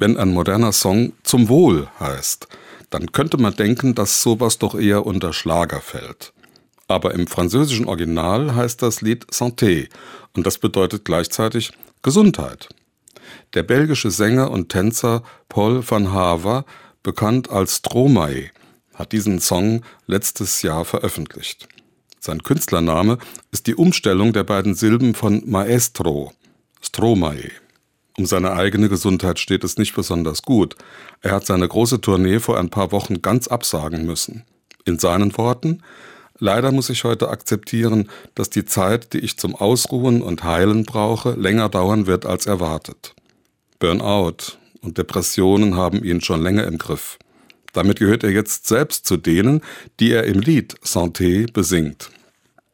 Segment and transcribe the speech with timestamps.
[0.00, 2.48] Wenn ein moderner Song zum Wohl heißt,
[2.88, 6.32] dann könnte man denken, dass sowas doch eher unter Schlager fällt.
[6.88, 9.90] Aber im französischen Original heißt das Lied Santé
[10.34, 12.70] und das bedeutet gleichzeitig Gesundheit.
[13.52, 16.64] Der belgische Sänger und Tänzer Paul van Haver,
[17.02, 18.50] bekannt als Stromae,
[18.94, 21.68] hat diesen Song letztes Jahr veröffentlicht.
[22.20, 23.18] Sein Künstlername
[23.52, 26.32] ist die Umstellung der beiden Silben von Maestro,
[26.80, 27.50] Stromae.
[28.18, 30.76] Um seine eigene Gesundheit steht es nicht besonders gut.
[31.20, 34.44] Er hat seine große Tournee vor ein paar Wochen ganz absagen müssen.
[34.84, 35.82] In seinen Worten
[36.40, 41.32] Leider muss ich heute akzeptieren, dass die Zeit, die ich zum Ausruhen und Heilen brauche,
[41.32, 43.14] länger dauern wird als erwartet.
[43.78, 47.18] Burnout und Depressionen haben ihn schon länger im Griff.
[47.74, 49.60] Damit gehört er jetzt selbst zu denen,
[50.00, 52.10] die er im Lied Santé besingt.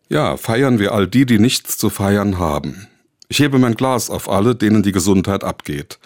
[0.08, 2.86] Ja, feiern wir all die, die nichts zu feiern haben.
[3.28, 5.98] Ich hebe mein Glas auf alle, denen die Gesundheit abgeht.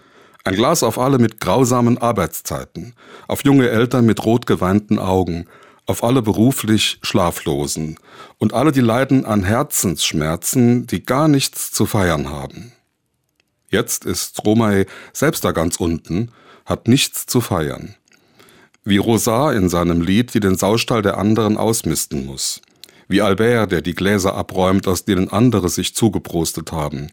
[0.44, 2.94] Ein Glas auf alle mit grausamen Arbeitszeiten,
[3.28, 5.46] auf junge Eltern mit rot geweinten Augen,
[5.84, 7.98] auf alle beruflich Schlaflosen
[8.38, 12.72] und alle, die leiden an Herzensschmerzen, die gar nichts zu feiern haben.
[13.68, 16.30] Jetzt ist Romae selbst da ganz unten,
[16.64, 17.94] hat nichts zu feiern.
[18.82, 22.62] Wie Rosar in seinem Lied, die den Saustall der anderen ausmisten muss.
[23.10, 27.10] Wie Albert, der die Gläser abräumt, aus denen andere sich zugeprostet haben.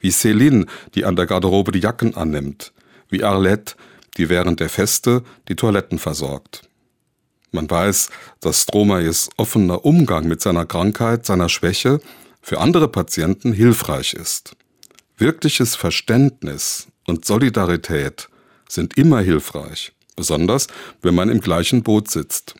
[0.00, 0.66] Wie Céline,
[0.96, 2.72] die an der Garderobe die Jacken annimmt.
[3.08, 3.76] Wie Arlette,
[4.16, 6.68] die während der Feste die Toiletten versorgt.
[7.52, 8.08] Man weiß,
[8.40, 12.00] dass Stromaes offener Umgang mit seiner Krankheit, seiner Schwäche
[12.42, 14.56] für andere Patienten hilfreich ist.
[15.16, 18.28] Wirkliches Verständnis und Solidarität
[18.68, 20.66] sind immer hilfreich, besonders
[21.02, 22.56] wenn man im gleichen Boot sitzt.